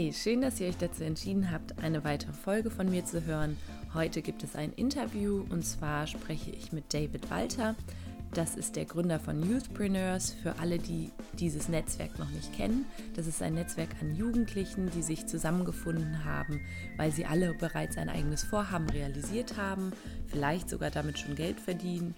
[0.00, 3.56] Hey, schön, dass ihr euch dazu entschieden habt, eine weitere Folge von mir zu hören.
[3.94, 7.74] Heute gibt es ein Interview und zwar spreche ich mit David Walter.
[8.32, 10.36] Das ist der Gründer von Youthpreneurs.
[10.40, 12.84] Für alle, die dieses Netzwerk noch nicht kennen,
[13.16, 16.60] das ist ein Netzwerk an Jugendlichen, die sich zusammengefunden haben,
[16.96, 19.92] weil sie alle bereits ein eigenes Vorhaben realisiert haben,
[20.28, 22.14] vielleicht sogar damit schon Geld verdienen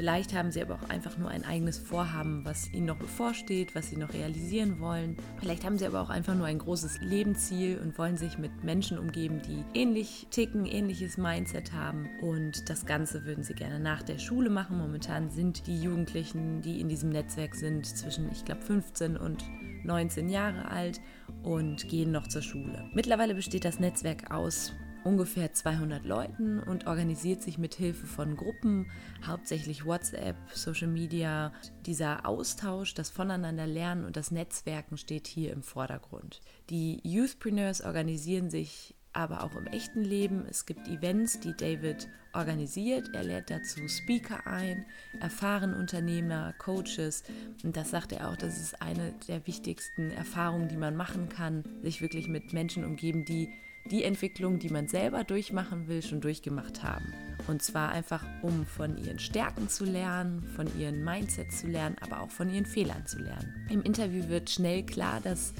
[0.00, 3.90] Vielleicht haben sie aber auch einfach nur ein eigenes Vorhaben, was ihnen noch bevorsteht, was
[3.90, 5.18] sie noch realisieren wollen.
[5.40, 8.98] Vielleicht haben sie aber auch einfach nur ein großes Lebensziel und wollen sich mit Menschen
[8.98, 12.08] umgeben, die ähnlich ticken, ähnliches Mindset haben.
[12.22, 14.78] Und das Ganze würden sie gerne nach der Schule machen.
[14.78, 19.44] Momentan sind die Jugendlichen, die in diesem Netzwerk sind, zwischen, ich glaube, 15 und
[19.84, 20.98] 19 Jahre alt
[21.42, 22.88] und gehen noch zur Schule.
[22.94, 24.72] Mittlerweile besteht das Netzwerk aus
[25.04, 28.90] ungefähr 200 Leuten und organisiert sich mit Hilfe von Gruppen,
[29.26, 31.52] hauptsächlich WhatsApp, Social Media.
[31.86, 36.40] Dieser Austausch, das Voneinanderlernen und das Netzwerken steht hier im Vordergrund.
[36.68, 40.44] Die Youthpreneurs organisieren sich aber auch im echten Leben.
[40.48, 43.10] Es gibt Events, die David organisiert.
[43.12, 44.86] Er lädt dazu Speaker ein,
[45.20, 47.24] erfahrene Unternehmer, Coaches.
[47.64, 51.64] Und das sagt er auch, das ist eine der wichtigsten Erfahrungen, die man machen kann,
[51.82, 53.52] sich wirklich mit Menschen umgeben, die
[53.84, 57.12] die Entwicklung, die man selber durchmachen will, schon durchgemacht haben.
[57.48, 62.20] Und zwar einfach, um von ihren Stärken zu lernen, von ihren Mindsets zu lernen, aber
[62.20, 63.66] auch von ihren Fehlern zu lernen.
[63.70, 65.54] Im Interview wird schnell klar, dass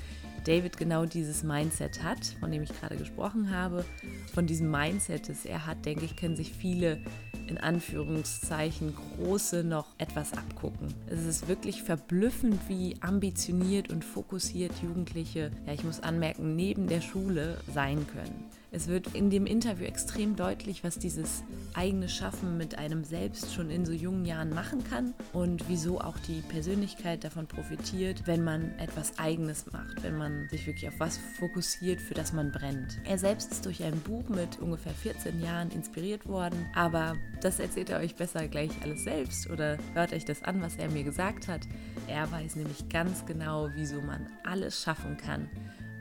[0.44, 3.84] David genau dieses Mindset hat, von dem ich gerade gesprochen habe.
[4.33, 6.98] Von diesem Mindset, das er hat, denke ich, können sich viele
[7.47, 10.94] in Anführungszeichen große noch etwas abgucken.
[11.09, 17.00] Es ist wirklich verblüffend, wie ambitioniert und fokussiert Jugendliche, ja ich muss anmerken, neben der
[17.00, 18.44] Schule sein können.
[18.72, 21.42] Es wird in dem Interview extrem deutlich, was dieses
[21.75, 26.16] eigene Schaffen mit einem selbst schon in so jungen Jahren machen kann und wieso auch
[26.20, 31.19] die Persönlichkeit davon profitiert, wenn man etwas Eigenes macht, wenn man sich wirklich auf was
[31.19, 33.00] fokussiert, für das man brennt.
[33.04, 37.91] Er selbst ist durch ein Buch mit ungefähr 14 Jahren inspiriert worden, aber das erzählt
[37.91, 41.48] er euch besser gleich alles selbst oder hört euch das an, was er mir gesagt
[41.48, 41.62] hat.
[42.06, 45.48] Er weiß nämlich ganz genau, wieso man alles schaffen kann,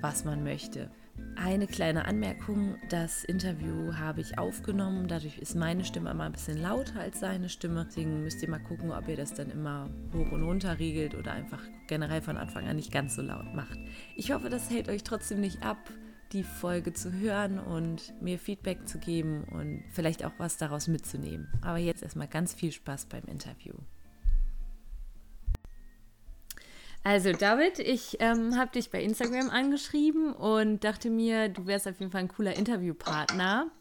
[0.01, 0.91] was man möchte.
[1.41, 6.61] Eine kleine Anmerkung, das Interview habe ich aufgenommen, dadurch ist meine Stimme immer ein bisschen
[6.61, 7.85] lauter als seine Stimme.
[7.87, 11.31] Deswegen müsst ihr mal gucken, ob ihr das dann immer hoch und runter regelt oder
[11.31, 13.79] einfach generell von Anfang an nicht ganz so laut macht.
[14.17, 15.77] Ich hoffe, das hält euch trotzdem nicht ab,
[16.33, 21.47] die Folge zu hören und mir Feedback zu geben und vielleicht auch was daraus mitzunehmen.
[21.61, 23.75] Aber jetzt erstmal ganz viel Spaß beim Interview.
[27.03, 31.99] Also David, ich ähm, habe dich bei Instagram angeschrieben und dachte mir, du wärst auf
[31.99, 33.71] jeden Fall ein cooler Interviewpartner,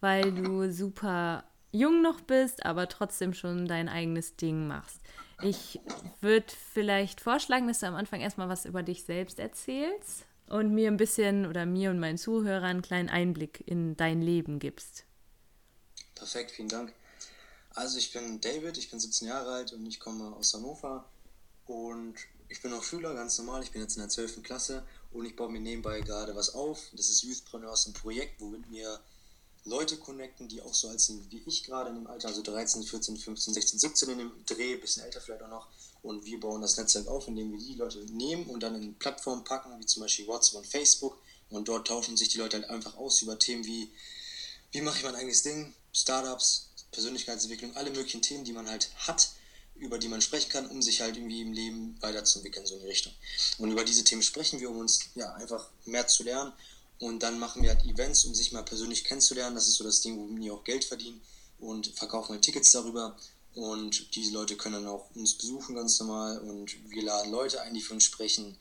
[0.00, 5.00] weil du super jung noch bist, aber trotzdem schon dein eigenes Ding machst.
[5.42, 5.80] Ich
[6.20, 10.88] würde vielleicht vorschlagen, dass du am Anfang erstmal was über dich selbst erzählst und mir
[10.88, 15.04] ein bisschen oder mir und meinen Zuhörern einen kleinen Einblick in dein Leben gibst.
[16.14, 16.92] Perfekt, vielen Dank.
[17.74, 21.04] Also ich bin David, ich bin 17 Jahre alt und ich komme aus Hannover
[21.66, 22.14] und
[22.48, 23.62] ich bin auch Schüler, ganz normal.
[23.62, 24.42] Ich bin jetzt in der 12.
[24.42, 26.80] Klasse und ich baue mir nebenbei gerade was auf.
[26.92, 29.00] Das ist Youthpreneurs, ein Projekt, womit wir
[29.64, 32.82] Leute connecten, die auch so alt sind wie ich gerade in dem Alter, also 13,
[32.82, 35.68] 14, 15, 16, 17 in dem Dreh, bisschen älter vielleicht auch noch.
[36.02, 39.42] Und wir bauen das Netzwerk auf, indem wir die Leute nehmen und dann in Plattformen
[39.42, 41.18] packen, wie zum Beispiel WhatsApp und Facebook.
[41.48, 43.90] Und dort tauschen sich die Leute halt einfach aus über Themen wie,
[44.72, 49.30] wie mache ich mein eigenes Ding, Startups, Persönlichkeitsentwicklung, alle möglichen Themen, die man halt hat
[49.76, 52.86] über die man sprechen kann, um sich halt irgendwie im Leben weiterzuentwickeln, so in die
[52.86, 53.12] Richtung.
[53.58, 56.52] Und über diese Themen sprechen wir, um uns ja einfach mehr zu lernen.
[57.00, 59.54] Und dann machen wir halt Events, um sich mal persönlich kennenzulernen.
[59.56, 61.20] Das ist so das Ding, wo wir auch Geld verdienen
[61.58, 63.16] und verkaufen halt Tickets darüber.
[63.54, 66.38] Und diese Leute können dann auch uns besuchen ganz normal.
[66.38, 68.56] Und wir laden Leute ein, die für uns sprechen.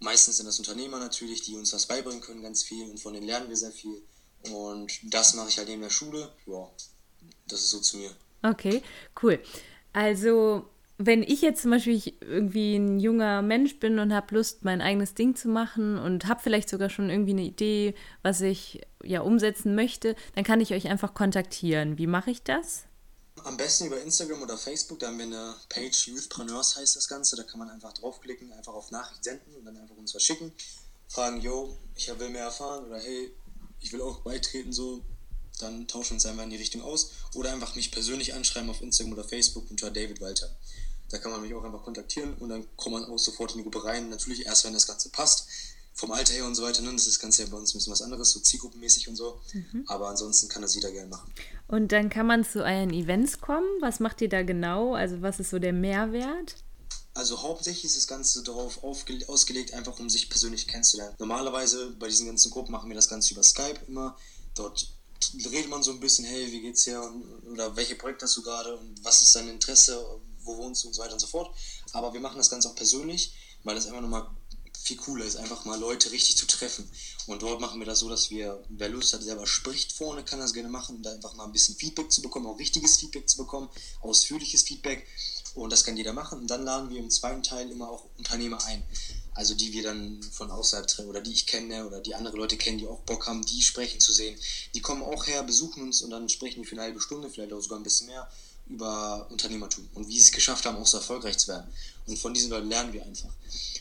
[0.00, 2.90] Meistens sind das Unternehmer natürlich, die uns was beibringen können, ganz viel.
[2.90, 4.02] Und von denen lernen wir sehr viel.
[4.50, 6.32] Und das mache ich halt in der Schule.
[6.46, 6.70] Ja,
[7.48, 8.14] das ist so zu mir.
[8.42, 8.82] Okay,
[9.22, 9.42] cool.
[9.96, 14.82] Also, wenn ich jetzt zum Beispiel irgendwie ein junger Mensch bin und habe Lust, mein
[14.82, 19.22] eigenes Ding zu machen und habe vielleicht sogar schon irgendwie eine Idee, was ich ja
[19.22, 21.96] umsetzen möchte, dann kann ich euch einfach kontaktieren.
[21.96, 22.82] Wie mache ich das?
[23.42, 27.34] Am besten über Instagram oder Facebook, da haben wir eine Page, Youthpreneurs heißt das Ganze,
[27.36, 30.52] da kann man einfach draufklicken, einfach auf Nachricht senden und dann einfach uns was schicken.
[31.08, 33.32] fragen, yo, ich will mehr erfahren oder hey,
[33.80, 35.02] ich will auch beitreten, so,
[35.58, 37.10] dann tauschen wir uns einfach in die Richtung aus.
[37.34, 40.54] Oder einfach mich persönlich anschreiben auf Instagram oder Facebook unter David Walter.
[41.10, 43.62] Da kann man mich auch einfach kontaktieren und dann kommt man auch sofort in die
[43.62, 44.10] Gruppe rein.
[44.10, 45.46] Natürlich erst, wenn das Ganze passt.
[45.94, 46.92] Vom Alter her und so weiter, ne?
[46.92, 49.40] das ist ganz ja bei uns ein bisschen was anderes, so zielgruppenmäßig und so.
[49.54, 49.84] Mhm.
[49.86, 51.32] Aber ansonsten kann das jeder gerne machen.
[51.68, 53.66] Und dann kann man zu euren Events kommen.
[53.80, 54.94] Was macht ihr da genau?
[54.94, 56.56] Also was ist so der Mehrwert?
[57.14, 61.14] Also hauptsächlich ist das Ganze darauf ausgelegt, einfach um sich persönlich kennenzulernen.
[61.18, 64.18] Normalerweise bei diesen ganzen Gruppen machen wir das Ganze über Skype immer.
[64.54, 64.95] Dort
[65.50, 67.02] redet man so ein bisschen, hey, wie geht's dir
[67.50, 70.04] oder welche Projekte hast du gerade und was ist dein Interesse,
[70.42, 71.54] wo wohnst du und so weiter und so fort.
[71.92, 73.34] Aber wir machen das Ganze auch persönlich,
[73.64, 74.26] weil das einfach nochmal
[74.86, 76.88] viel cooler ist, einfach mal Leute richtig zu treffen.
[77.26, 80.38] Und dort machen wir das so, dass wir, wer Lust hat, selber spricht vorne, kann
[80.38, 83.28] das gerne machen, um da einfach mal ein bisschen Feedback zu bekommen, auch richtiges Feedback
[83.28, 83.68] zu bekommen,
[84.00, 85.06] ausführliches Feedback.
[85.54, 86.38] Und das kann jeder machen.
[86.38, 88.84] Und dann laden wir im zweiten Teil immer auch Unternehmer ein.
[89.36, 92.56] Also die wir dann von außerhalb treffen oder die ich kenne oder die andere Leute
[92.56, 94.38] kennen, die auch Bock haben, die sprechen zu sehen.
[94.74, 97.52] Die kommen auch her, besuchen uns und dann sprechen die für eine halbe Stunde, vielleicht
[97.52, 98.28] auch sogar ein bisschen mehr
[98.68, 101.70] über Unternehmertum und wie sie es geschafft haben, auch so erfolgreich zu werden.
[102.06, 103.30] Und von diesen Leuten lernen wir einfach.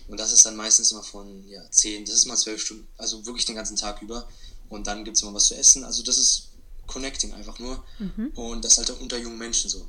[0.08, 3.26] Und das ist dann meistens immer von ja, 10, das ist mal 12 Stunden, also
[3.26, 4.28] wirklich den ganzen Tag über.
[4.70, 5.84] Und dann gibt es immer was zu essen.
[5.84, 6.50] Also das ist
[6.86, 7.84] Connecting einfach nur.
[7.98, 8.32] Mhm.
[8.36, 9.88] Und das halt unter jungen Menschen so.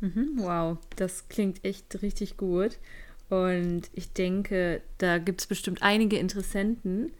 [0.00, 2.78] Mhm, wow, das klingt echt richtig gut.
[3.28, 7.12] Und ich denke, da gibt es bestimmt einige Interessenten.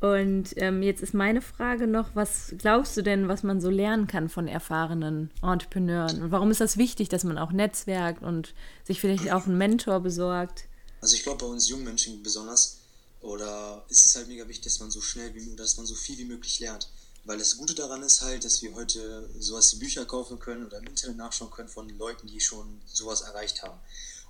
[0.00, 4.06] Und ähm, jetzt ist meine Frage noch, was glaubst du denn, was man so lernen
[4.06, 6.22] kann von erfahrenen Entrepreneuren?
[6.22, 8.54] Und warum ist das wichtig, dass man auch netzwerkt und
[8.84, 10.64] sich vielleicht auch einen Mentor besorgt?
[11.00, 12.80] Also ich glaube bei uns jungen Menschen besonders,
[13.20, 16.18] oder ist es halt mega wichtig, dass man so schnell wie dass man so viel
[16.18, 16.90] wie möglich lernt.
[17.24, 20.78] Weil das Gute daran ist halt, dass wir heute sowas wie Bücher kaufen können oder
[20.78, 23.80] im Internet nachschauen können von Leuten, die schon sowas erreicht haben.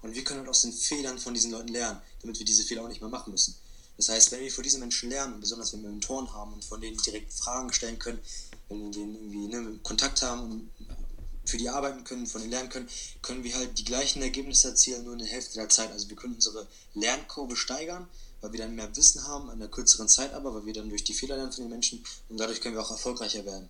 [0.06, 2.84] Und wir können halt aus den Fehlern von diesen Leuten lernen, damit wir diese Fehler
[2.84, 3.56] auch nicht mehr machen müssen.
[3.96, 6.80] Das heißt, wenn wir von diesen Menschen lernen, besonders wenn wir Mentoren haben und von
[6.80, 8.20] denen direkt Fragen stellen können,
[8.68, 10.70] wenn wir denen irgendwie ne, Kontakt haben und
[11.44, 12.88] für die arbeiten können, von denen lernen können,
[13.20, 15.90] können wir halt die gleichen Ergebnisse erzielen, nur in der Hälfte der Zeit.
[15.90, 18.06] Also wir können unsere Lernkurve steigern,
[18.40, 21.02] weil wir dann mehr Wissen haben, in einer kürzeren Zeit aber, weil wir dann durch
[21.02, 23.68] die Fehler lernen von den Menschen und dadurch können wir auch erfolgreicher werden.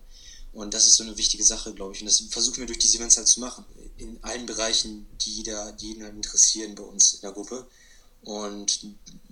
[0.57, 2.01] Und das ist so eine wichtige Sache, glaube ich.
[2.01, 3.63] Und das versuchen wir durch diese Events halt zu machen.
[3.97, 7.67] In allen Bereichen, die die jeden halt interessieren bei uns in der Gruppe.
[8.23, 8.79] Und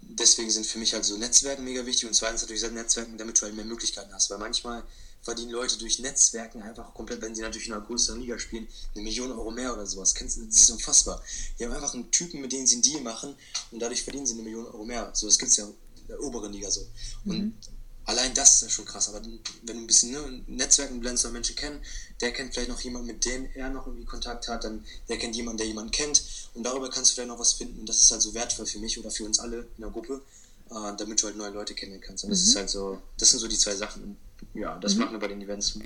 [0.04, 3.42] deswegen sind für mich halt so Netzwerken mega wichtig und zweitens natürlich Netzwerken, damit du
[3.42, 4.30] halt mehr Möglichkeiten hast.
[4.30, 4.84] Weil manchmal
[5.24, 9.04] verdienen Leute durch Netzwerken einfach komplett, wenn sie natürlich in einer größeren Liga spielen, eine
[9.04, 10.14] Million Euro mehr oder sowas.
[10.14, 11.24] Das ist unfassbar.
[11.58, 13.36] Die haben einfach einen Typen, mit dem sie einen Deal machen
[13.72, 15.10] und dadurch verdienen sie eine Million Euro mehr.
[15.16, 16.88] So, das gibt es ja in der oberen Liga so.
[17.26, 17.58] Und mhm.
[18.06, 19.10] Allein das ist ja schon krass.
[19.10, 21.82] Aber wenn du ein bisschen ne, Netzwerken blendest oder Menschen kennen,
[22.22, 25.36] der kennt vielleicht noch jemanden, mit dem er noch irgendwie Kontakt hat, dann der kennt
[25.36, 26.24] jemanden, der jemanden kennt
[26.54, 28.80] und darüber kannst du vielleicht noch was finden und das ist halt so wertvoll für
[28.80, 30.22] mich oder für uns alle in der Gruppe,
[30.70, 32.24] äh, damit du halt neue Leute kennenlernen kannst.
[32.24, 32.48] Und das mhm.
[32.48, 34.18] ist halt so, das sind so die zwei Sachen.
[34.54, 35.02] Ja, das mhm.
[35.02, 35.78] machen wir bei den Events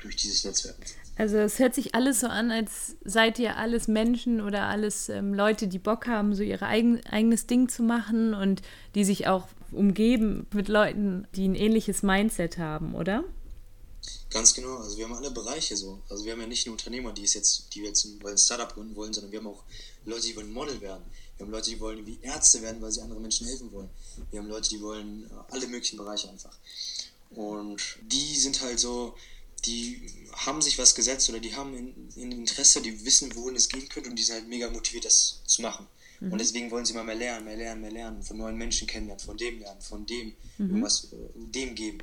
[0.00, 0.76] durch dieses Netzwerk.
[1.16, 5.34] Also es hört sich alles so an, als seid ihr alles Menschen oder alles ähm,
[5.34, 8.62] Leute, die Bock haben, so ihr eigen, eigenes Ding zu machen und
[8.94, 13.24] die sich auch umgeben mit Leuten, die ein ähnliches Mindset haben, oder?
[14.30, 16.00] Ganz genau, also wir haben alle Bereiche so.
[16.08, 18.96] Also wir haben ja nicht nur Unternehmer, die es jetzt, die jetzt ein Startup gründen
[18.96, 19.62] wollen, sondern wir haben auch
[20.04, 21.04] Leute, die wollen Model werden.
[21.36, 23.90] Wir haben Leute, die wollen wie Ärzte werden, weil sie anderen Menschen helfen wollen.
[24.30, 26.56] Wir haben Leute, die wollen äh, alle möglichen Bereiche einfach.
[27.30, 29.14] Und die sind halt so,
[29.64, 33.68] die haben sich was gesetzt oder die haben in, in Interesse, die wissen, wohin es
[33.68, 35.86] gehen könnte und die sind halt mega motiviert, das zu machen.
[36.22, 36.32] Mhm.
[36.32, 39.24] Und deswegen wollen sie mal mehr lernen, mehr lernen, mehr lernen, von neuen Menschen kennenlernen,
[39.24, 40.68] von dem lernen, von dem mhm.
[40.68, 41.98] irgendwas äh, dem geben.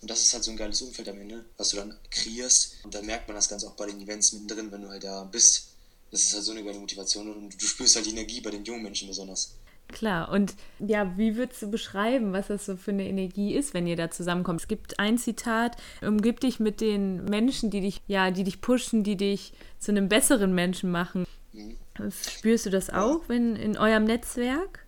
[0.00, 2.76] Und das ist halt so ein geiles Umfeld am Ende, was du dann kreierst.
[2.84, 5.24] Und dann merkt man das Ganze auch bei den Events mittendrin, wenn du halt da
[5.24, 5.74] bist.
[6.10, 8.64] Das ist halt so eine geile Motivation und du spürst halt die Energie bei den
[8.64, 9.54] jungen Menschen besonders.
[9.88, 13.86] Klar, und ja, wie würdest du beschreiben, was das so für eine Energie ist, wenn
[13.86, 14.60] ihr da zusammenkommt?
[14.60, 19.02] Es gibt ein Zitat, umgib dich mit den Menschen, die dich, ja, die dich pushen,
[19.02, 21.26] die dich zu einem besseren Menschen machen.
[21.52, 21.76] Mhm.
[22.10, 24.86] Spürst du das auch wenn, in eurem Netzwerk?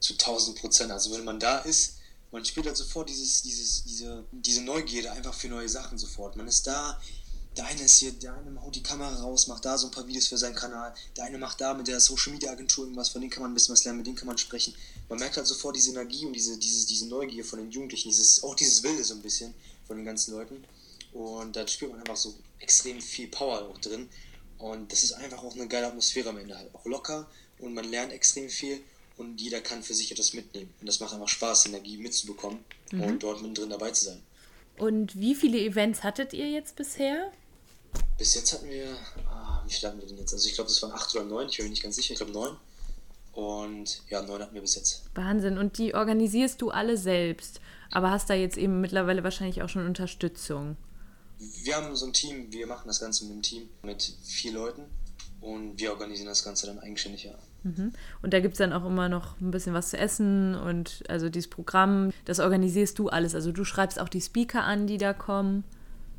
[0.00, 0.90] Zu 1000 Prozent.
[0.90, 1.98] Also wenn man da ist,
[2.30, 6.36] man spürt halt sofort dieses, dieses, diese, diese Neugierde einfach für neue Sachen sofort.
[6.36, 7.00] Man ist da,
[7.56, 10.06] der eine ist hier, der eine haut die Kamera raus, macht da so ein paar
[10.06, 13.20] Videos für seinen Kanal, der eine macht da mit der Social Media Agentur irgendwas, von
[13.20, 14.74] denen kann man ein bisschen was lernen, mit denen kann man sprechen.
[15.08, 18.42] Man merkt halt sofort diese Energie und diese, diese, diese Neugier von den Jugendlichen, dieses,
[18.42, 19.54] auch dieses Wilde so ein bisschen
[19.86, 20.64] von den ganzen Leuten.
[21.12, 24.08] Und da spürt man einfach so extrem viel Power auch drin.
[24.58, 26.74] Und das ist einfach auch eine geile Atmosphäre am Ende halt.
[26.74, 28.80] Auch locker und man lernt extrem viel
[29.16, 30.72] und jeder kann für sich etwas mitnehmen.
[30.80, 33.02] Und das macht einfach Spaß, Energie mitzubekommen mhm.
[33.02, 34.22] und dort mittendrin dabei zu sein.
[34.76, 37.30] Und wie viele Events hattet ihr jetzt bisher?
[38.18, 38.96] Bis jetzt hatten wir,
[39.28, 40.32] ah, wie viel hatten wir denn jetzt?
[40.32, 42.18] Also ich glaube, das waren acht oder neun, ich bin mir nicht ganz sicher, ich
[42.18, 42.56] glaube neun.
[43.32, 45.04] Und ja, neun hatten wir bis jetzt.
[45.14, 45.58] Wahnsinn.
[45.58, 49.86] Und die organisierst du alle selbst, aber hast da jetzt eben mittlerweile wahrscheinlich auch schon
[49.86, 50.76] Unterstützung.
[51.62, 54.82] Wir haben so ein Team, wir machen das Ganze mit einem Team mit vier Leuten
[55.40, 57.34] und wir organisieren das Ganze dann eigenständig, ja.
[57.64, 57.92] Mhm.
[58.22, 61.28] Und da gibt es dann auch immer noch ein bisschen was zu essen und also
[61.28, 63.34] dieses Programm, das organisierst du alles.
[63.34, 65.64] Also du schreibst auch die Speaker an, die da kommen.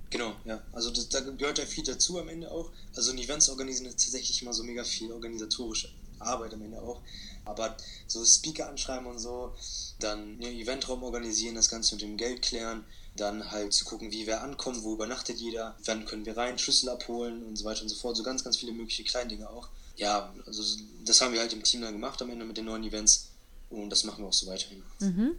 [0.09, 0.61] Genau, ja.
[0.71, 2.71] Also das, da gehört ja viel dazu am Ende auch.
[2.95, 5.89] Also ein Events organisieren ist tatsächlich immer so mega viel organisatorische
[6.19, 7.01] Arbeit am Ende auch.
[7.45, 7.75] Aber
[8.07, 9.53] so Speaker anschreiben und so,
[9.99, 12.83] dann einen Eventraum organisieren, das Ganze mit dem Geld klären,
[13.15, 16.89] dann halt zu gucken, wie wer ankommt, wo übernachtet jeder, wann können wir rein, Schlüssel
[16.89, 18.17] abholen und so weiter und so fort.
[18.17, 19.69] So ganz, ganz viele mögliche Kleindinge auch.
[19.95, 20.61] Ja, also
[21.05, 23.31] das haben wir halt im Team dann gemacht am Ende mit den neuen Events
[23.69, 24.83] und das machen wir auch so weiterhin.
[24.99, 25.35] Mhm.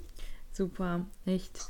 [0.53, 1.67] Super, echt.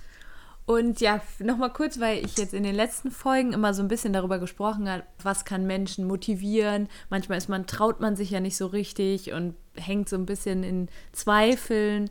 [0.67, 4.13] Und ja, nochmal kurz, weil ich jetzt in den letzten Folgen immer so ein bisschen
[4.13, 6.89] darüber gesprochen habe, was kann Menschen motivieren.
[7.09, 10.65] Manchmal ist man, traut man sich ja nicht so richtig und hängt so ein bisschen
[10.65, 12.11] in Zweifeln.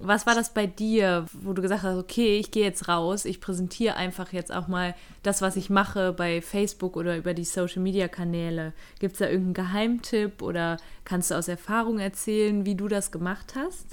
[0.00, 3.40] Was war das bei dir, wo du gesagt hast, okay, ich gehe jetzt raus, ich
[3.40, 8.72] präsentiere einfach jetzt auch mal das, was ich mache bei Facebook oder über die Social-Media-Kanäle?
[8.98, 13.54] Gibt es da irgendeinen Geheimtipp oder kannst du aus Erfahrung erzählen, wie du das gemacht
[13.54, 13.86] hast?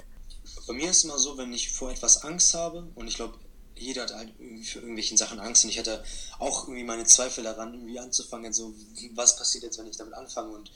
[0.66, 3.34] Bei mir ist es immer so, wenn ich vor etwas Angst habe und ich glaube,
[3.76, 4.32] jeder hat halt
[4.64, 6.04] für irgendwelchen Sachen Angst und ich hatte
[6.38, 8.74] auch irgendwie meine Zweifel daran, irgendwie anzufangen, so
[9.14, 10.70] was passiert jetzt, wenn ich damit anfange und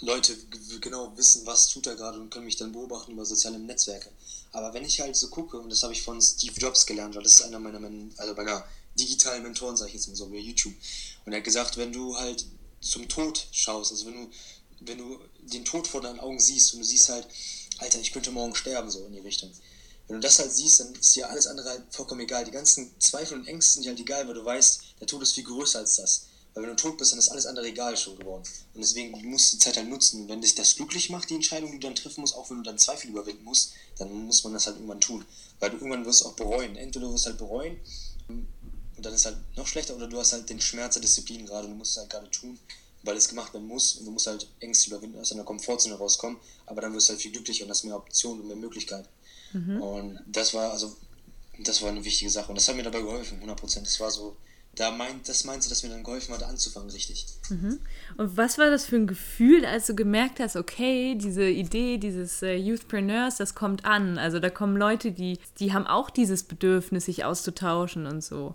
[0.00, 0.36] Leute
[0.80, 4.10] genau wissen, was tut er gerade und können mich dann beobachten über soziale Netzwerke.
[4.52, 7.22] Aber wenn ich halt so gucke, und das habe ich von Steve Jobs gelernt, weil
[7.22, 7.80] das ist einer meiner,
[8.18, 8.64] also meiner
[8.98, 10.74] digitalen Mentoren, sage ich jetzt mal so, über YouTube.
[11.24, 12.44] Und er hat gesagt, wenn du halt
[12.80, 14.30] zum Tod schaust, also wenn du,
[14.80, 17.26] wenn du den Tod vor deinen Augen siehst und du siehst halt,
[17.78, 19.50] Alter, ich könnte morgen sterben, so in die Richtung,
[20.08, 22.44] wenn du das halt siehst, dann ist dir alles andere halt vollkommen egal.
[22.44, 25.32] Die ganzen Zweifel und Ängste sind dir halt egal, weil du weißt, der Tod ist
[25.32, 26.26] viel größer als das.
[26.54, 28.42] Weil wenn du tot bist, dann ist alles andere egal schon geworden.
[28.74, 30.22] Und deswegen musst du die Zeit halt nutzen.
[30.22, 32.58] Und wenn dich das glücklich macht, die Entscheidung, die du dann treffen musst, auch wenn
[32.58, 35.24] du dann Zweifel überwinden musst, dann muss man das halt irgendwann tun.
[35.60, 36.76] Weil du irgendwann wirst auch bereuen.
[36.76, 37.78] Entweder du wirst halt bereuen
[38.28, 41.68] und dann ist halt noch schlechter, oder du hast halt den Schmerz der Disziplin gerade.
[41.68, 42.58] Du musst es halt gerade tun,
[43.02, 43.96] weil es gemacht werden muss.
[43.96, 46.38] Und du musst halt Ängste überwinden, aus deiner Komfortzone rauskommen.
[46.66, 49.08] Aber dann wirst du halt viel glücklicher und hast mehr Optionen und mehr Möglichkeiten.
[49.54, 49.82] Mhm.
[49.82, 50.94] Und das war also,
[51.58, 52.50] das war eine wichtige Sache.
[52.50, 53.86] Und das hat mir dabei geholfen, 100 Prozent.
[53.86, 54.36] Das war so,
[54.74, 57.26] da meint, das meinst du, dass mir dann geholfen hat, anzufangen, richtig.
[57.50, 57.78] Mhm.
[58.16, 62.42] Und was war das für ein Gefühl, als du gemerkt hast, okay, diese Idee dieses
[62.42, 64.16] äh, Youthpreneurs, das kommt an.
[64.16, 68.54] Also da kommen Leute, die, die haben auch dieses Bedürfnis, sich auszutauschen und so.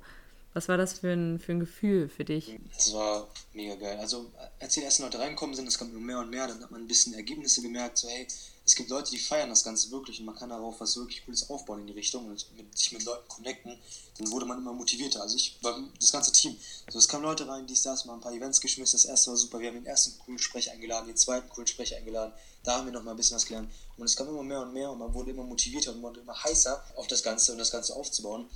[0.54, 2.60] Was war das für ein, für ein Gefühl für dich?
[2.76, 4.00] Das war mega geil.
[4.00, 6.72] Also als die ersten Leute reinkommen sind, es kommt nur mehr und mehr, dann hat
[6.72, 8.26] man ein bisschen Ergebnisse gemerkt, so hey,
[8.68, 11.50] es gibt Leute, die feiern das Ganze wirklich und man kann darauf was wirklich Cooles
[11.50, 13.80] aufbauen in die Richtung und mit, sich mit Leuten connecten,
[14.18, 15.22] dann wurde man immer motivierter.
[15.22, 15.58] Also ich
[15.98, 16.58] das ganze Team.
[16.92, 18.98] So, es kamen Leute rein, die saß mal ein paar Events geschmissen.
[18.98, 19.60] Das erste war super.
[19.60, 22.34] Wir haben den ersten coolen Sprecher eingeladen, den zweiten coolen Sprecher eingeladen.
[22.64, 23.72] Da haben wir noch mal ein bisschen was gelernt.
[23.96, 26.20] Und es kam immer mehr und mehr und man wurde immer motivierter und man wurde
[26.20, 28.50] immer heißer auf das Ganze und das Ganze aufzubauen.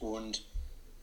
[0.00, 0.46] Und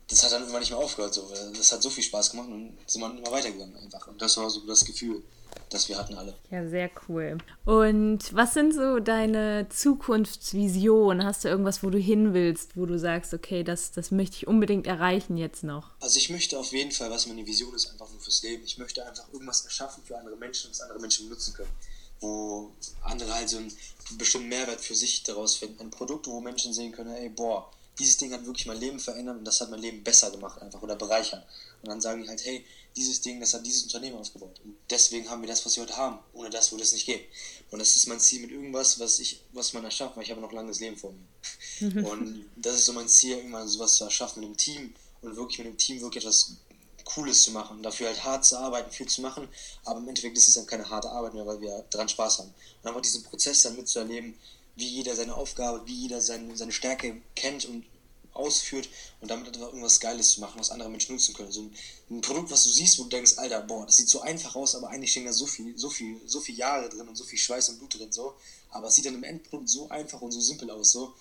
[0.08, 1.14] das hat dann irgendwann nicht mehr aufgehört.
[1.14, 1.30] So.
[1.56, 4.08] Das hat so viel Spaß gemacht und sind immer weitergegangen einfach.
[4.08, 5.22] Und das war so das Gefühl
[5.70, 6.34] das wir hatten alle.
[6.50, 7.38] Ja, sehr cool.
[7.64, 11.24] Und was sind so deine Zukunftsvisionen?
[11.24, 14.46] Hast du irgendwas, wo du hin willst, wo du sagst, okay, das, das möchte ich
[14.46, 15.90] unbedingt erreichen jetzt noch?
[16.00, 18.64] Also ich möchte auf jeden Fall, was meine Vision ist, einfach nur fürs Leben.
[18.64, 21.72] Ich möchte einfach irgendwas erschaffen für andere Menschen, was andere Menschen nutzen können.
[22.20, 22.72] Wo
[23.02, 23.72] andere halt so einen
[24.16, 25.80] bestimmten Mehrwert für sich daraus finden.
[25.80, 29.38] Ein Produkt, wo Menschen sehen können, ey, boah, dieses Ding hat wirklich mein Leben verändert
[29.38, 31.46] und das hat mein Leben besser gemacht einfach oder bereichert.
[31.82, 34.60] Und dann sagen die halt, hey, dieses Ding, das hat dieses Unternehmen aufgebaut.
[34.64, 36.18] Und deswegen haben wir das, was wir heute haben.
[36.32, 37.20] Ohne das würde es nicht gehen.
[37.70, 40.40] Und das ist mein Ziel mit irgendwas, was ich, was man erschafft, weil ich habe
[40.40, 42.04] noch langes Leben vor mir.
[42.10, 45.58] und das ist so mein Ziel, irgendwann sowas zu erschaffen mit dem Team und wirklich
[45.58, 46.52] mit dem Team wirklich etwas
[47.04, 47.82] Cooles zu machen.
[47.82, 49.48] Dafür halt hart zu arbeiten, viel zu machen.
[49.84, 52.54] Aber im Endeffekt ist es dann keine harte Arbeit mehr, weil wir dran Spaß haben.
[52.82, 54.34] Und einfach diesen Prozess dann mitzuerleben,
[54.76, 57.84] wie jeder seine Aufgabe, wie jeder seine, seine Stärke kennt und
[58.36, 58.88] ausführt
[59.20, 61.50] und damit einfach irgendwas Geiles zu machen, was andere Menschen nutzen können.
[61.50, 61.74] So ein,
[62.10, 64.74] ein, Produkt, was du siehst, wo du denkst, Alter, boah, das sieht so einfach aus,
[64.74, 67.38] aber eigentlich stehen da so viel, so viel, so viel Jahre drin und so viel
[67.38, 68.34] Schweiß und Blut drin, so.
[68.70, 71.14] Aber es sieht dann im Endprodukt so einfach und so simpel aus, so.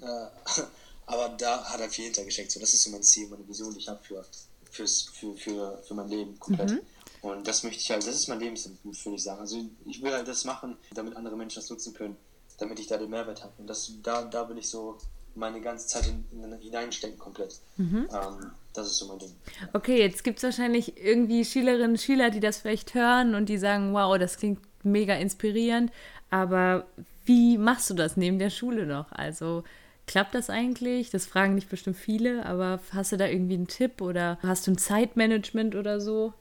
[0.00, 0.26] Äh,
[1.06, 2.52] aber da hat er viel hintergesteckt.
[2.52, 4.26] So, das ist so mein Ziel, meine Vision, die ich habe für,
[4.70, 6.70] fürs, für, für, für mein Leben komplett.
[6.70, 6.80] Mhm.
[7.22, 9.40] Und das möchte ich halt, das ist mein Lebensentwurf, würde ich sagen.
[9.40, 12.16] Also ich will halt das machen, damit andere Menschen das nutzen können
[12.58, 13.52] damit ich da den Mehrwert habe.
[13.58, 14.98] Und das, da, da will ich so
[15.34, 17.60] meine ganze Zeit in, in, hineinstecken komplett.
[17.76, 18.08] Mhm.
[18.12, 19.34] Ähm, das ist so mein Ding.
[19.72, 23.58] Okay, jetzt gibt es wahrscheinlich irgendwie Schülerinnen und Schüler, die das vielleicht hören und die
[23.58, 25.92] sagen, wow, das klingt mega inspirierend,
[26.30, 26.86] aber
[27.24, 29.12] wie machst du das neben der Schule noch?
[29.12, 29.64] Also
[30.06, 31.10] klappt das eigentlich?
[31.10, 34.72] Das fragen nicht bestimmt viele, aber hast du da irgendwie einen Tipp oder hast du
[34.72, 36.32] ein Zeitmanagement oder so?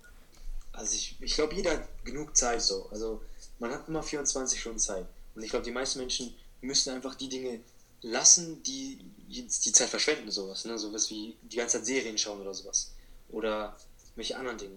[0.72, 2.88] Also ich, ich glaube, jeder hat genug Zeit so.
[2.92, 3.22] Also
[3.60, 5.06] man hat immer 24 Stunden Zeit.
[5.38, 7.60] Und ich glaube, die meisten Menschen müssen einfach die Dinge
[8.02, 10.66] lassen, die die Zeit verschwenden, sowas.
[10.66, 10.80] Ne?
[10.80, 12.92] Sowas wie die ganze Zeit Serien schauen oder sowas.
[13.30, 13.78] Oder
[14.16, 14.76] welche anderen Dinge.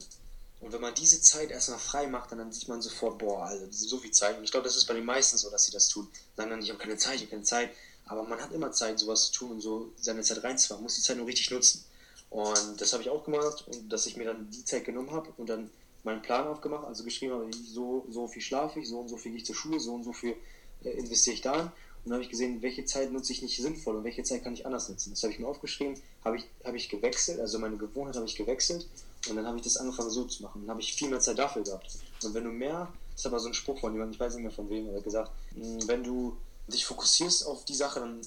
[0.61, 3.67] Und wenn man diese Zeit erstmal frei macht, dann, dann sieht man sofort, boah, also
[3.71, 4.37] so viel Zeit.
[4.37, 6.09] Und ich glaube, das ist bei den meisten so, dass sie das tun.
[6.37, 7.71] Sagen dann, ich habe keine Zeit, ich habe keine Zeit.
[8.05, 10.83] Aber man hat immer Zeit, sowas zu tun und so seine Zeit reinzufahren.
[10.83, 11.87] Man muss die Zeit nur richtig nutzen.
[12.29, 15.33] Und das habe ich auch gemacht und dass ich mir dann die Zeit genommen habe
[15.39, 15.71] und dann
[16.05, 19.33] meinen Plan aufgemacht, also geschrieben habe, so, so viel schlafe ich, so und so viel
[19.33, 20.37] gehe ich zur Schule, so und so viel
[20.85, 21.73] äh, investiere ich da.
[22.03, 24.55] Und dann habe ich gesehen, welche Zeit nutze ich nicht sinnvoll und welche Zeit kann
[24.55, 25.11] ich anders nutzen.
[25.11, 28.37] Das habe ich mir aufgeschrieben, habe ich, habe ich gewechselt, also meine Gewohnheit habe ich
[28.37, 28.89] gewechselt
[29.29, 30.63] und dann habe ich das angefangen so zu machen.
[30.63, 31.99] Dann habe ich viel mehr Zeit dafür gehabt.
[32.23, 34.45] Und wenn du mehr, das ist aber so ein Spruch von jemandem, ich weiß nicht
[34.45, 36.39] mehr von wem, aber gesagt, hm, wenn du
[36.69, 38.23] dich fokussierst auf die Sache, dann,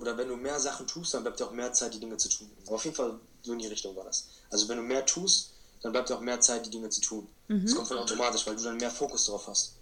[0.00, 2.30] oder wenn du mehr Sachen tust, dann bleibt dir auch mehr Zeit, die Dinge zu
[2.30, 2.50] tun.
[2.66, 4.28] Aber auf jeden Fall so in die Richtung war das.
[4.50, 7.26] Also wenn du mehr tust, dann bleibt dir auch mehr Zeit, die Dinge zu tun.
[7.48, 7.62] Mhm.
[7.64, 9.74] Das kommt voll automatisch, weil du dann mehr Fokus drauf hast.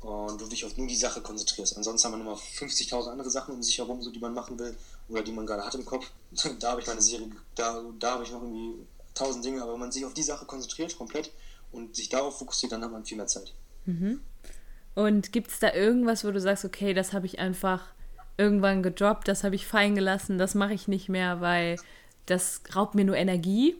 [0.00, 1.76] Und du dich auf nur die Sache konzentrierst.
[1.76, 4.76] Ansonsten haben wir nochmal 50.000 andere Sachen um sich herum, so die man machen will
[5.08, 6.10] oder die man gerade hat im Kopf.
[6.60, 9.80] da habe ich meine Serie, da, da habe ich noch irgendwie tausend Dinge, aber wenn
[9.80, 11.30] man sich auf die Sache konzentriert, komplett,
[11.72, 13.52] und sich darauf fokussiert, dann hat man viel mehr Zeit.
[13.86, 14.20] Mhm.
[14.94, 17.82] Und gibt es da irgendwas, wo du sagst, okay, das habe ich einfach
[18.36, 21.76] irgendwann gedroppt, das habe ich fallen gelassen, das mache ich nicht mehr, weil
[22.26, 23.76] das raubt mir nur Energie?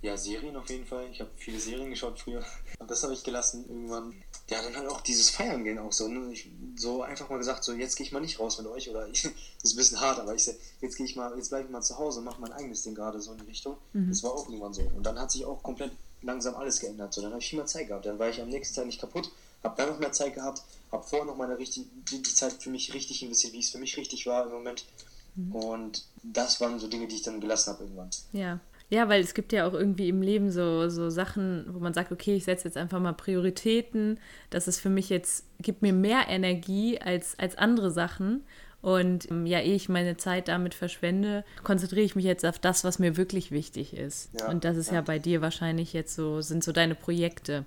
[0.00, 1.08] Ja, Serien auf jeden Fall.
[1.10, 2.44] Ich habe viele Serien geschaut früher.
[2.78, 4.14] Und das habe ich gelassen irgendwann.
[4.48, 6.06] Ja, dann halt auch dieses Feiern gehen auch so.
[6.06, 6.32] Ne?
[6.32, 8.88] Ich, so einfach mal gesagt, so jetzt gehe ich mal nicht raus mit euch.
[8.88, 9.32] Oder ich, das
[9.64, 10.46] ist ein bisschen hart, aber ich
[10.80, 12.94] jetzt gehe ich mal, jetzt bleibe ich mal zu Hause und mache mein eigenes Ding
[12.94, 13.76] gerade so in die Richtung.
[13.92, 14.08] Mhm.
[14.08, 14.82] Das war auch irgendwann so.
[14.82, 17.12] Und dann hat sich auch komplett langsam alles geändert.
[17.12, 18.06] So, dann habe ich viel mehr Zeit gehabt.
[18.06, 19.30] Dann war ich am nächsten Tag nicht kaputt,
[19.64, 20.62] habe dann noch mehr Zeit gehabt,
[20.92, 23.78] habe vorher noch meine richtig, die, die Zeit für mich richtig investiert, wie es für
[23.78, 24.86] mich richtig war im Moment.
[25.34, 25.54] Mhm.
[25.54, 28.10] Und das waren so Dinge, die ich dann gelassen habe irgendwann.
[28.32, 28.60] Ja.
[28.90, 32.10] Ja, weil es gibt ja auch irgendwie im Leben so, so Sachen, wo man sagt,
[32.10, 34.18] okay, ich setze jetzt einfach mal Prioritäten.
[34.48, 38.44] Das ist für mich jetzt, gibt mir mehr Energie als, als andere Sachen.
[38.80, 42.84] Und ähm, ja, ehe ich meine Zeit damit verschwende, konzentriere ich mich jetzt auf das,
[42.84, 44.30] was mir wirklich wichtig ist.
[44.38, 44.94] Ja, und das ist ja.
[44.94, 47.64] ja bei dir wahrscheinlich jetzt so, sind so deine Projekte.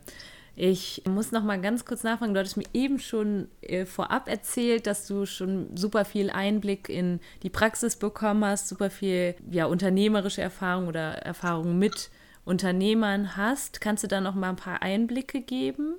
[0.56, 2.34] Ich muss noch mal ganz kurz nachfragen.
[2.34, 7.20] Du hattest mir eben schon äh, vorab erzählt, dass du schon super viel Einblick in
[7.44, 12.10] die Praxis bekommen hast, super viel ja, unternehmerische Erfahrung oder Erfahrung mit
[12.44, 13.80] Unternehmern hast.
[13.80, 15.96] Kannst du da noch mal ein paar Einblicke geben?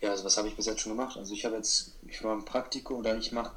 [0.00, 1.16] Ja, also was habe ich bis jetzt schon gemacht?
[1.16, 3.52] Also ich habe jetzt, ich war im Praktikum oder ich mache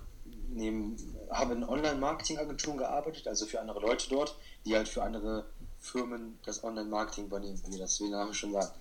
[0.49, 0.95] neben,
[1.29, 5.45] habe in Online-Marketing-Agenturen gearbeitet, also für andere Leute dort, die halt für andere
[5.79, 8.73] Firmen das Online-Marketing übernehmen, wie das der Name schon sagt.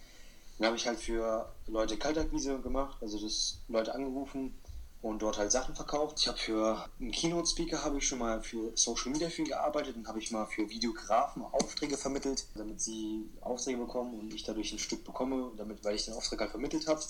[0.61, 4.55] Dann habe ich halt für Leute Kaltakquise gemacht, also das Leute angerufen
[5.01, 6.19] und dort halt Sachen verkauft.
[6.21, 10.07] Ich habe für einen Keynote-Speaker habe ich schon mal für Social Media viel gearbeitet und
[10.07, 14.79] habe ich mal für Videografen Aufträge vermittelt, damit sie Aufträge bekommen und ich dadurch ein
[14.79, 17.01] Stück bekomme, damit, weil ich den Auftrag halt vermittelt habe.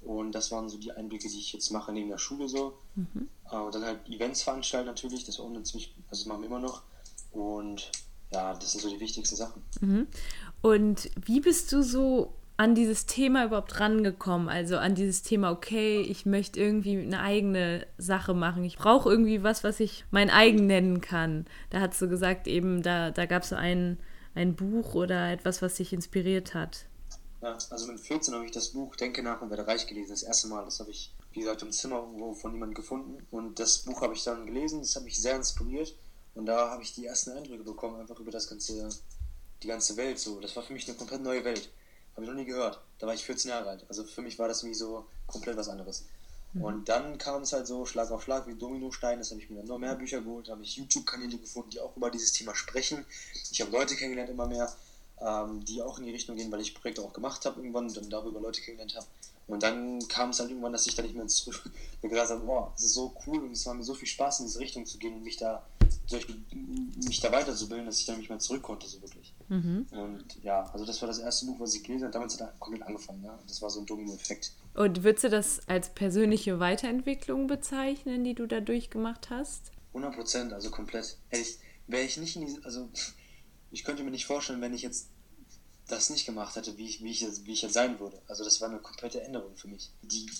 [0.00, 2.78] Und das waren so die Einblicke, die ich jetzt mache neben der Schule so.
[2.94, 3.28] Mhm.
[3.50, 6.80] Und dann halt Events veranstalten natürlich, das war ziemlich, also das machen wir immer noch.
[7.32, 7.92] Und
[8.30, 9.62] ja, das sind so die wichtigsten Sachen.
[9.82, 10.06] Mhm.
[10.62, 14.48] Und wie bist du so an dieses Thema überhaupt rangekommen?
[14.48, 18.64] Also an dieses Thema, okay, ich möchte irgendwie eine eigene Sache machen.
[18.64, 21.46] Ich brauche irgendwie was, was ich mein eigen nennen kann.
[21.70, 23.98] Da hast du gesagt, eben, da, da gab es so ein,
[24.34, 26.86] ein Buch oder etwas, was dich inspiriert hat.
[27.40, 30.10] Ja, also mit 14 habe ich das Buch Denke nach und werde reich gelesen.
[30.10, 30.64] Das erste Mal.
[30.64, 33.24] Das habe ich, wie gesagt, im Zimmer irgendwo von jemandem gefunden.
[33.30, 34.80] Und das Buch habe ich dann gelesen.
[34.80, 35.94] Das hat mich sehr inspiriert.
[36.34, 38.88] Und da habe ich die ersten Eindrücke bekommen, einfach über das ganze,
[39.62, 40.18] die ganze Welt.
[40.18, 41.70] So, das war für mich eine komplett neue Welt.
[42.18, 42.80] Habe ich noch nie gehört.
[42.98, 43.86] Da war ich 14 Jahre alt.
[43.88, 46.04] Also für mich war das wie so komplett was anderes.
[46.52, 46.64] Mhm.
[46.64, 49.20] Und dann kam es halt so Schlag auf Schlag wie Dominostein.
[49.20, 50.48] Das habe ich mir dann noch mehr Bücher geholt.
[50.48, 53.06] Da habe ich YouTube-Kanäle gefunden, die auch über dieses Thema sprechen.
[53.52, 54.68] Ich habe Leute kennengelernt immer mehr,
[55.20, 57.96] ähm, die auch in die Richtung gehen, weil ich Projekte auch gemacht habe irgendwann und
[57.96, 59.06] dann darüber Leute kennengelernt habe.
[59.46, 61.70] Und dann kam es halt irgendwann, dass ich da nicht mehr zurück
[62.02, 64.46] gesagt habe, boah, das ist so cool und es war mir so viel Spaß in
[64.46, 65.64] diese Richtung zu gehen und mich da,
[67.06, 69.17] mich da weiterzubilden, dass ich dann nicht mehr zurück konnte, so wirklich.
[69.48, 69.86] Mhm.
[69.90, 72.12] Und ja, also das war das erste Buch, was ich gelesen habe.
[72.12, 73.24] Damals hat er komplett angefangen.
[73.24, 73.38] Ja?
[73.46, 74.52] Das war so ein Domino-Effekt.
[74.74, 79.72] Und würdest du das als persönliche Weiterentwicklung bezeichnen, die du da durchgemacht hast?
[79.94, 81.16] 100 Prozent, also komplett.
[81.30, 82.88] Ehrlich, wäre ich nicht in diese, also
[83.70, 85.08] ich könnte mir nicht vorstellen, wenn ich jetzt
[85.88, 88.20] das nicht gemacht hätte, wie ich, wie ich, wie ich jetzt sein würde.
[88.28, 89.90] Also das war eine komplette Änderung für mich.
[90.02, 90.30] Die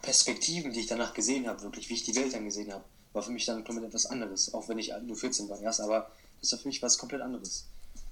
[0.00, 3.22] Perspektiven, die ich danach gesehen habe, wirklich, wie ich die Welt dann gesehen habe, war
[3.22, 4.52] für mich dann komplett etwas anderes.
[4.54, 7.66] Auch wenn ich nur 14 war, erst, aber das war für mich was komplett anderes.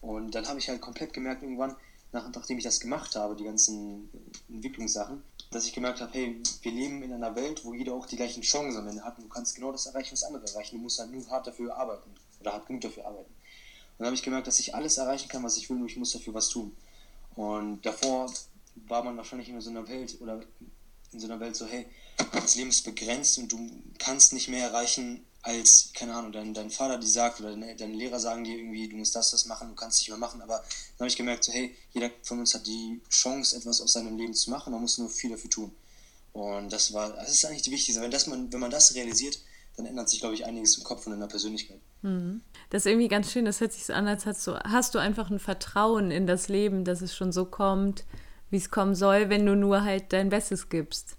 [0.05, 1.77] Und dann habe ich halt komplett gemerkt irgendwann,
[2.13, 4.11] nach, nachdem ich das gemacht habe, die ganzen
[4.51, 8.17] Entwicklungssachen, dass ich gemerkt habe, hey, wir leben in einer Welt, wo jeder auch die
[8.17, 10.77] gleichen Chancen am Ende hat und du kannst genau das erreichen, was andere erreichen.
[10.77, 13.31] Du musst halt nur hart dafür arbeiten oder hart genug dafür arbeiten.
[13.31, 15.97] Und dann habe ich gemerkt, dass ich alles erreichen kann, was ich will, nur ich
[15.97, 16.77] muss dafür was tun.
[17.35, 18.31] Und davor
[18.87, 20.43] war man wahrscheinlich in so einer Welt oder
[21.13, 21.87] in so einer Welt so, hey,
[22.33, 26.71] das Leben ist begrenzt und du kannst nicht mehr erreichen, als, keine Ahnung, dein, dein
[26.71, 29.69] Vater die sagt oder deine, deine Lehrer sagen dir irgendwie, du musst das, das machen,
[29.69, 30.41] du kannst nicht mehr machen.
[30.41, 33.93] Aber dann habe ich gemerkt, so, hey, jeder von uns hat die Chance, etwas aus
[33.93, 35.73] seinem Leben zu machen, man muss nur viel dafür tun.
[36.33, 38.01] Und das war, das ist eigentlich die wichtigste.
[38.01, 39.39] Wenn, das man, wenn man das realisiert,
[39.77, 41.81] dann ändert sich, glaube ich, einiges im Kopf und in der Persönlichkeit.
[42.01, 42.41] Mhm.
[42.71, 44.99] Das ist irgendwie ganz schön, das hört sich so an, als hast du, hast du
[44.99, 48.05] einfach ein Vertrauen in das Leben, dass es schon so kommt,
[48.51, 51.17] wie es kommen soll, wenn du nur halt dein Bestes gibst.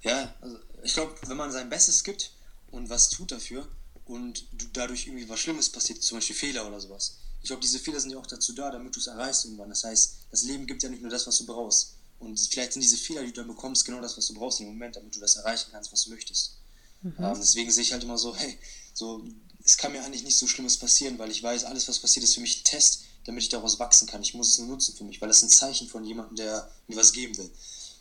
[0.00, 2.32] Ja, also ich glaube, wenn man sein Bestes gibt
[2.72, 3.68] und was tut dafür
[4.04, 7.18] und dadurch irgendwie was Schlimmes passiert, zum Beispiel Fehler oder sowas.
[7.40, 9.68] Ich glaube, diese Fehler sind ja auch dazu da, damit du es erreichst irgendwann.
[9.68, 11.94] Das heißt, das Leben gibt ja nicht nur das, was du brauchst.
[12.18, 14.66] Und vielleicht sind diese Fehler, die du dann bekommst, genau das, was du brauchst im
[14.66, 16.58] Moment, damit du das erreichen kannst, was du möchtest.
[17.02, 17.14] Mhm.
[17.18, 18.58] Ähm, deswegen sehe ich halt immer so, hey,
[18.94, 19.24] so,
[19.64, 22.34] es kann mir eigentlich nichts so Schlimmes passieren, weil ich weiß, alles, was passiert, ist
[22.34, 24.22] für mich ein Test, damit ich daraus wachsen kann.
[24.22, 26.70] Ich muss es nur nutzen für mich, weil das ist ein Zeichen von jemandem, der
[26.86, 27.50] mir was geben will.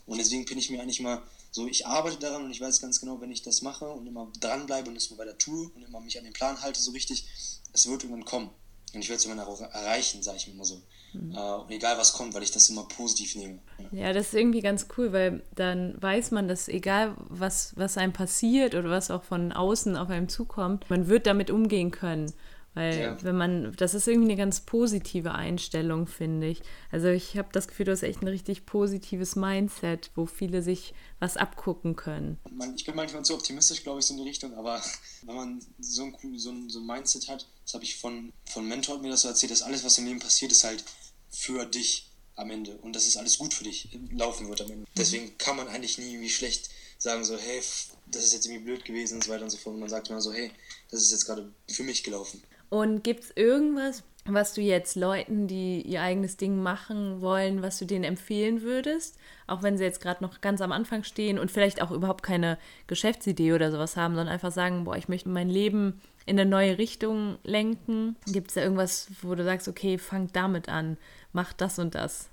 [0.06, 3.02] Und deswegen bin ich mir eigentlich mal so, ich arbeite daran und ich weiß ganz
[3.02, 6.00] genau, wenn ich das mache und immer dranbleibe und es mal weiter tue und immer
[6.00, 7.26] mich an den Plan halte, so richtig,
[7.74, 8.50] es wird irgendwann kommen.
[8.94, 10.82] Und ich werde es irgendwann auch erreichen, sage ich mir immer so.
[11.14, 11.36] Mhm.
[11.36, 13.60] Äh, egal was kommt, weil ich das immer positiv nehme.
[13.78, 14.06] Ja.
[14.06, 14.14] ja.
[14.14, 18.74] das ist irgendwie ganz cool, weil dann weiß man, dass egal was, was einem passiert
[18.74, 22.34] oder was auch von außen auf einem zukommt, man wird damit umgehen können.
[22.74, 23.24] Weil ja.
[23.24, 26.62] wenn man, das ist irgendwie eine ganz positive Einstellung, finde ich.
[26.90, 30.94] Also ich habe das Gefühl, du hast echt ein richtig positives Mindset, wo viele sich
[31.20, 32.38] was abgucken können.
[32.76, 34.82] Ich bin manchmal zu optimistisch, glaube ich, so in die Richtung, aber
[35.24, 38.66] wenn man so ein, so ein, so ein Mindset hat, das habe ich von, von
[38.68, 40.84] Mentor mir das so erzählt, dass alles, was im Leben passiert, ist halt
[41.30, 44.82] für dich am Ende und dass es alles gut für dich laufen wird am Ende.
[44.82, 44.98] Mhm.
[44.98, 47.62] Deswegen kann man eigentlich nie wie schlecht sagen so, hey,
[48.08, 49.74] das ist jetzt irgendwie blöd gewesen und so weiter und so fort.
[49.74, 50.52] Und man sagt immer so, hey,
[50.92, 52.44] das ist jetzt gerade für mich gelaufen.
[52.72, 57.80] Und gibt es irgendwas, was du jetzt Leuten, die ihr eigenes Ding machen wollen, was
[57.80, 59.18] du denen empfehlen würdest?
[59.46, 62.58] Auch wenn sie jetzt gerade noch ganz am Anfang stehen und vielleicht auch überhaupt keine
[62.88, 66.78] Geschäftsidee oder sowas haben, sondern einfach sagen, boah, ich möchte mein Leben in eine neue
[66.78, 68.16] Richtung lenken.
[68.28, 70.98] Gibt es da irgendwas, wo du sagst, okay, fang damit an,
[71.34, 72.30] mach das und das?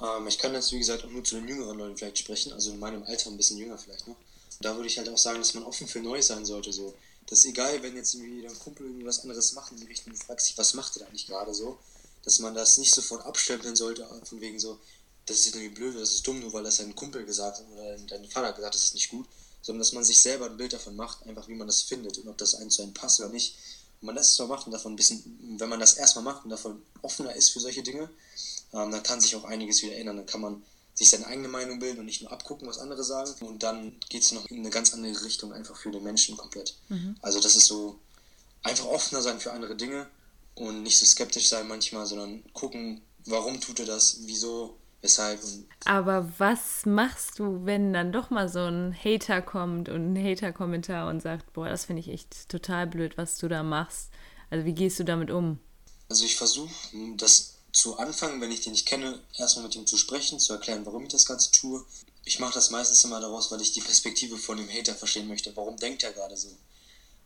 [0.00, 2.70] Ähm, ich kann jetzt, wie gesagt, auch nur zu den jüngeren Leuten vielleicht sprechen, also
[2.70, 4.16] in meinem Alter ein bisschen jünger vielleicht noch.
[4.60, 6.72] Da würde ich halt auch sagen, dass man offen für Neues sein sollte.
[6.72, 6.94] So
[7.26, 10.12] das ist egal, wenn jetzt irgendwie dein Kumpel irgendwie was anderes macht in die Richtung,
[10.12, 11.78] du fragst dich, was macht er da eigentlich gerade so,
[12.24, 14.78] dass man das nicht sofort abstempeln sollte, von wegen so,
[15.26, 17.96] das ist irgendwie blöd, das ist dumm, nur weil das dein Kumpel gesagt hat oder
[17.98, 19.26] dein Vater gesagt hat, das ist nicht gut,
[19.60, 22.28] sondern dass man sich selber ein Bild davon macht, einfach wie man das findet und
[22.28, 23.56] ob das einen zu einem passt oder nicht.
[24.00, 26.50] Und man das so macht und davon ein bisschen, wenn man das erstmal macht und
[26.50, 28.08] davon offener ist für solche Dinge,
[28.72, 30.18] ähm, dann kann sich auch einiges wieder ändern.
[30.18, 30.62] Dann kann man
[30.96, 33.30] sich seine eigene Meinung bilden und nicht nur abgucken, was andere sagen.
[33.46, 36.74] Und dann geht es noch in eine ganz andere Richtung einfach für den Menschen komplett.
[36.88, 37.16] Mhm.
[37.20, 38.00] Also das ist so
[38.62, 40.06] einfach offener sein für andere Dinge
[40.54, 45.38] und nicht so skeptisch sein manchmal, sondern gucken, warum tut er das, wieso, weshalb.
[45.84, 51.08] Aber was machst du, wenn dann doch mal so ein Hater kommt und ein Hater-Kommentar
[51.10, 54.08] und sagt, boah, das finde ich echt total blöd, was du da machst.
[54.48, 55.58] Also wie gehst du damit um?
[56.08, 56.72] Also ich versuche,
[57.16, 60.86] das zu Anfang, wenn ich den nicht kenne, erstmal mit ihm zu sprechen, zu erklären,
[60.86, 61.84] warum ich das Ganze tue.
[62.24, 65.54] Ich mache das meistens immer daraus, weil ich die Perspektive von dem Hater verstehen möchte.
[65.56, 66.48] Warum denkt er gerade so?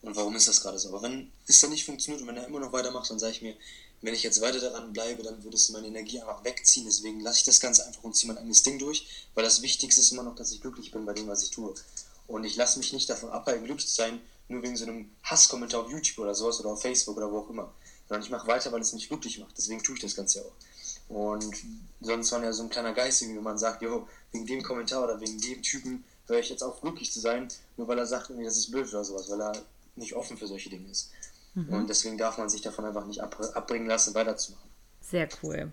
[0.02, 0.88] Und warum ist das gerade so?
[0.88, 3.42] Aber wenn es dann nicht funktioniert und wenn er immer noch weitermacht, dann sage ich
[3.42, 3.54] mir,
[4.02, 6.86] wenn ich jetzt weiter daran bleibe, dann würde es meine Energie einfach wegziehen.
[6.86, 10.00] Deswegen lasse ich das Ganze einfach und ziehe mein eigenes Ding durch, weil das Wichtigste
[10.00, 11.72] ist immer noch, dass ich glücklich bin bei dem, was ich tue.
[12.26, 15.82] Und ich lasse mich nicht davon abhalten, glücklich zu sein, nur wegen so einem Hasskommentar
[15.84, 17.72] auf YouTube oder sowas oder auf Facebook oder wo auch immer
[18.10, 19.56] sondern ich mache weiter, weil es mich glücklich macht.
[19.56, 20.52] Deswegen tue ich das Ganze ja auch.
[21.08, 21.54] Und
[22.00, 25.20] sonst war ja so ein kleiner Geist, wie man sagt, jo, wegen dem Kommentar oder
[25.20, 27.46] wegen dem Typen höre ich jetzt auf, glücklich zu sein,
[27.76, 29.52] nur weil er sagt, das ist blöd oder sowas, weil er
[29.94, 31.10] nicht offen für solche Dinge ist.
[31.54, 31.72] Mhm.
[31.72, 34.68] Und deswegen darf man sich davon einfach nicht abbringen lassen, weiterzumachen.
[35.00, 35.72] Sehr cool.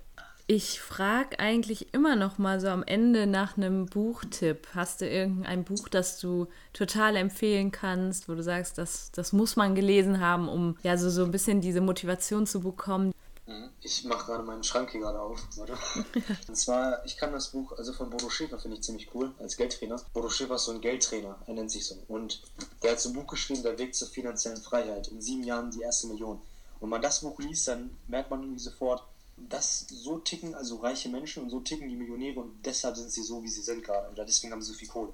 [0.50, 4.70] Ich frage eigentlich immer noch mal so am Ende nach einem Buchtipp.
[4.74, 9.58] Hast du irgendein Buch, das du total empfehlen kannst, wo du sagst, das, das muss
[9.58, 13.12] man gelesen haben, um ja so, so ein bisschen diese Motivation zu bekommen?
[13.46, 13.72] Mhm.
[13.82, 15.38] Ich mache gerade meinen Schrank hier gerade auf.
[15.58, 15.78] Warte.
[16.48, 19.58] Und zwar, ich kann das Buch, also von Bodo Schäfer finde ich ziemlich cool, als
[19.58, 20.02] Geldtrainer.
[20.14, 21.96] Bodo Schäfer ist so ein Geldtrainer, er nennt sich so.
[22.08, 22.42] Und
[22.84, 25.10] der hat so ein Buch geschrieben, Der Weg zur finanziellen Freiheit.
[25.10, 26.38] In sieben Jahren die erste Million.
[26.38, 29.04] Und wenn man das Buch liest, dann merkt man irgendwie sofort,
[29.38, 33.24] das so ticken also reiche Menschen und so ticken die Millionäre und deshalb sind sie
[33.24, 34.12] so, wie sie sind gerade.
[34.12, 35.14] Oder deswegen haben sie so viel Kohle.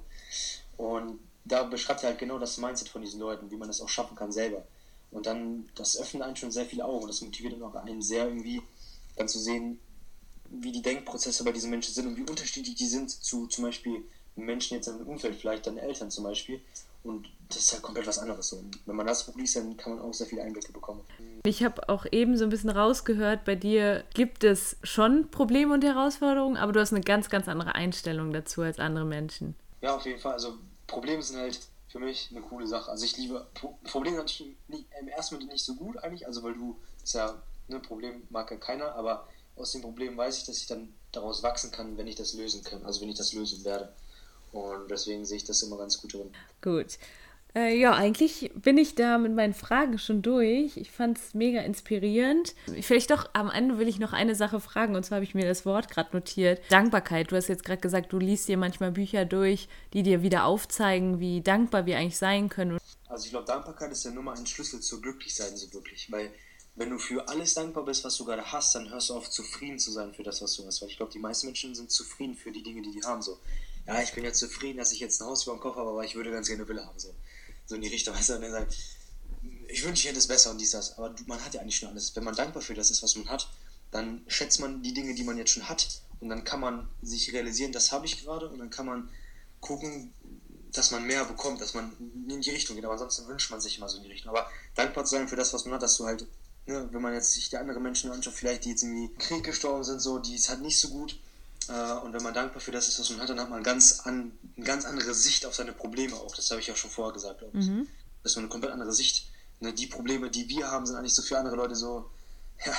[0.77, 3.89] Und da beschreibt er halt genau das Mindset von diesen Leuten, wie man das auch
[3.89, 4.65] schaffen kann selber.
[5.11, 8.01] Und dann, das öffnet einen schon sehr viele Augen und das motiviert dann auch einen
[8.01, 8.61] sehr irgendwie,
[9.15, 9.79] dann zu sehen,
[10.49, 14.03] wie die Denkprozesse bei diesen Menschen sind und wie unterschiedlich die sind zu zum Beispiel
[14.35, 16.61] Menschen jetzt im Umfeld, vielleicht deine Eltern zum Beispiel.
[17.03, 18.53] Und das ist halt komplett was anderes.
[18.53, 21.01] Und wenn man das Buch liest, dann kann man auch sehr viele Einblicke bekommen.
[21.45, 25.83] Ich habe auch eben so ein bisschen rausgehört, bei dir gibt es schon Probleme und
[25.83, 29.55] Herausforderungen, aber du hast eine ganz, ganz andere Einstellung dazu als andere Menschen.
[29.81, 30.33] Ja, auf jeden Fall.
[30.33, 32.89] Also Probleme sind halt für mich eine coole Sache.
[32.89, 33.45] Also ich liebe
[33.83, 37.35] Probleme natürlich im ersten Moment nicht so gut eigentlich, also weil du ist ja
[37.67, 39.27] ne Problem mag ja keiner, aber
[39.57, 42.63] aus dem Problem weiß ich, dass ich dann daraus wachsen kann, wenn ich das lösen
[42.63, 43.93] kann, also wenn ich das lösen werde.
[44.53, 46.31] Und deswegen sehe ich das immer ganz gut drin.
[46.61, 46.97] Gut.
[47.55, 50.75] Äh, ja, eigentlich bin ich da mit meinen Fragen schon durch.
[50.75, 52.55] Ich fand es mega inspirierend.
[52.81, 55.45] Vielleicht doch am Ende will ich noch eine Sache fragen, und zwar habe ich mir
[55.45, 56.61] das Wort gerade notiert.
[56.69, 57.31] Dankbarkeit.
[57.31, 61.19] Du hast jetzt gerade gesagt, du liest dir manchmal Bücher durch, die dir wieder aufzeigen,
[61.19, 62.79] wie dankbar wir eigentlich sein können.
[63.07, 66.11] Also ich glaube, Dankbarkeit ist ja nur mal ein Schlüssel zu Glücklichsein, so wirklich.
[66.11, 66.31] Weil
[66.75, 69.77] wenn du für alles dankbar bist, was du gerade hast, dann hörst du auf, zufrieden
[69.77, 70.81] zu sein für das, was du hast.
[70.81, 73.21] Weil ich glaube, die meisten Menschen sind zufrieden für die Dinge, die die haben.
[73.21, 73.37] So,
[73.85, 76.03] ja, ich bin jetzt zufrieden, dass ich jetzt ein Haus über dem Kopf habe, aber
[76.03, 76.97] ich würde ganz gerne eine Villa haben.
[76.97, 77.13] So
[77.65, 78.75] so in die Richtung, weißt du, und dann sagt,
[79.67, 80.97] ich wünsche, ich hätte es besser und dies, das.
[80.97, 82.15] Aber man hat ja eigentlich schon alles.
[82.15, 83.49] Wenn man dankbar für das ist, was man hat,
[83.91, 86.01] dann schätzt man die Dinge, die man jetzt schon hat.
[86.19, 88.49] Und dann kann man sich realisieren, das habe ich gerade.
[88.49, 89.09] Und dann kann man
[89.61, 90.13] gucken,
[90.71, 91.91] dass man mehr bekommt, dass man
[92.27, 92.85] in die Richtung geht.
[92.85, 94.29] Aber ansonsten wünscht man sich immer so in die Richtung.
[94.29, 96.27] Aber dankbar zu sein für das, was man hat, dass du halt,
[96.65, 99.83] ne, wenn man jetzt sich die anderen Menschen anschaut, vielleicht die jetzt irgendwie Krieg gestorben
[99.83, 101.19] sind, so, die es halt nicht so gut.
[101.69, 104.01] Äh, und wenn man dankbar für das ist, was man hat, dann hat man ganz
[104.01, 106.35] an, eine ganz andere Sicht auf seine Probleme auch.
[106.35, 107.67] Das habe ich ja schon vorher gesagt, glaube ich.
[107.67, 107.87] Mhm.
[108.23, 109.27] Dass man eine komplett andere Sicht.
[109.59, 112.09] Ne, die Probleme, die wir haben, sind eigentlich so für andere Leute so,
[112.65, 112.73] ja,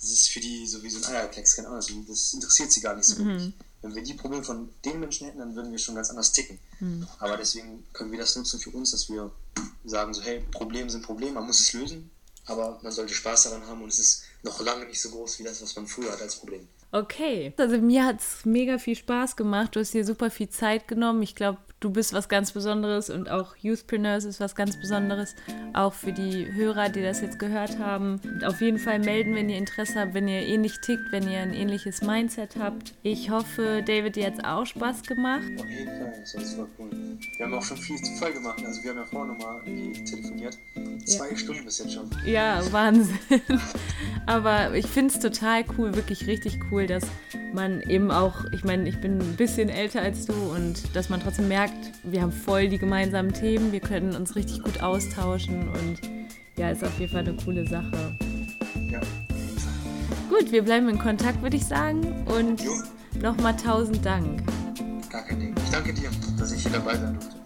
[0.00, 2.94] das ist für die so wie so ein Eierklecks, keine Ahnung, das interessiert sie gar
[2.94, 3.26] nicht so mhm.
[3.26, 3.52] wirklich.
[3.82, 6.58] Wenn wir die Probleme von den Menschen hätten, dann würden wir schon ganz anders ticken.
[6.80, 7.06] Mhm.
[7.18, 9.30] Aber deswegen können wir das nutzen für uns, dass wir
[9.84, 12.10] sagen so, hey, Probleme sind Probleme, man muss es lösen,
[12.46, 15.44] aber man sollte Spaß daran haben und es ist noch lange nicht so groß wie
[15.44, 16.68] das, was man früher hat als Problem.
[16.90, 17.52] Okay.
[17.58, 19.76] Also mir hat es mega viel Spaß gemacht.
[19.76, 21.22] Du hast dir super viel Zeit genommen.
[21.22, 25.34] Ich glaube, du bist was ganz Besonderes und auch Youthpreneurs ist was ganz Besonderes.
[25.74, 28.20] Auch für die Hörer, die das jetzt gehört haben.
[28.44, 31.54] Auf jeden Fall melden, wenn ihr Interesse habt, wenn ihr ähnlich tickt, wenn ihr ein
[31.54, 32.94] ähnliches Mindset habt.
[33.02, 35.42] Ich hoffe, David, dir hat es auch Spaß gemacht.
[35.58, 36.90] Auf jeden Fall, das war cool.
[37.36, 38.62] Wir haben auch schon viel zu voll gemacht.
[38.64, 40.58] Also wir haben ja vorher nochmal telefoniert.
[41.06, 41.36] Zwei ja.
[41.36, 42.10] Stunden bis jetzt schon.
[42.26, 43.18] Ja, Wahnsinn.
[44.26, 47.04] Aber ich finde es total cool, wirklich richtig cool, dass
[47.54, 51.20] man eben auch, ich meine, ich bin ein bisschen älter als du und dass man
[51.20, 51.67] trotzdem merkt,
[52.02, 56.00] wir haben voll die gemeinsamen Themen, wir können uns richtig gut austauschen und
[56.56, 58.16] ja, ist auf jeden Fall eine coole Sache.
[58.90, 59.00] Ja.
[60.28, 62.24] Gut, wir bleiben in Kontakt, würde ich sagen.
[62.26, 62.62] Und
[63.20, 64.42] nochmal tausend Dank.
[65.10, 65.54] Gar kein Ding.
[65.64, 67.37] Ich danke dir, dass ich hier dabei sein durfte.